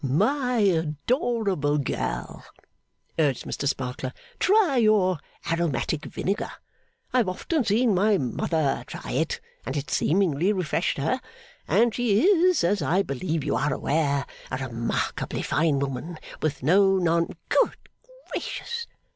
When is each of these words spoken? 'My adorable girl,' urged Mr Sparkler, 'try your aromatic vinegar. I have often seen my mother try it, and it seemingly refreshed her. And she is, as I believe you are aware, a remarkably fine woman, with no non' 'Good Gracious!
'My 0.03 0.57
adorable 0.57 1.77
girl,' 1.77 2.43
urged 3.19 3.45
Mr 3.45 3.67
Sparkler, 3.67 4.13
'try 4.39 4.77
your 4.77 5.19
aromatic 5.51 6.05
vinegar. 6.05 6.49
I 7.13 7.17
have 7.19 7.29
often 7.29 7.63
seen 7.63 7.93
my 7.93 8.17
mother 8.17 8.83
try 8.87 9.11
it, 9.11 9.39
and 9.63 9.77
it 9.77 9.91
seemingly 9.91 10.53
refreshed 10.53 10.97
her. 10.97 11.21
And 11.67 11.93
she 11.93 12.23
is, 12.25 12.63
as 12.63 12.81
I 12.81 13.03
believe 13.03 13.43
you 13.43 13.55
are 13.55 13.71
aware, 13.71 14.25
a 14.49 14.57
remarkably 14.57 15.43
fine 15.43 15.77
woman, 15.77 16.17
with 16.41 16.63
no 16.63 16.97
non' 16.97 17.27
'Good 17.49 17.75
Gracious! 18.33 18.87